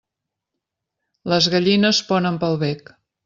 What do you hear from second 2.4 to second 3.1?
pel bec.